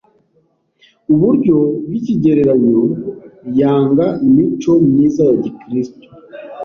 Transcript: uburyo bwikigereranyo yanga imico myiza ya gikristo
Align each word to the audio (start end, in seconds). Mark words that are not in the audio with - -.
uburyo 1.13 1.57
bwikigereranyo 1.85 2.81
yanga 3.59 4.05
imico 4.27 4.71
myiza 4.85 5.21
ya 5.29 5.35
gikristo 5.43 6.05